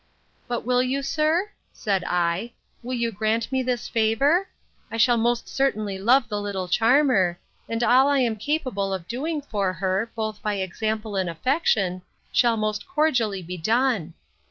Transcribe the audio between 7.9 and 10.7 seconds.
I am capable of doing for her, both by